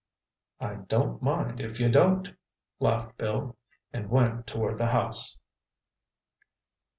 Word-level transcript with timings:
"I 0.59 0.77
don't 0.87 1.21
mind, 1.21 1.59
if 1.59 1.79
you 1.79 1.87
don't!" 1.87 2.27
laughed 2.79 3.19
Bill, 3.19 3.55
and 3.93 4.09
went 4.09 4.47
toward 4.47 4.79
the 4.79 4.87
house. 4.87 5.37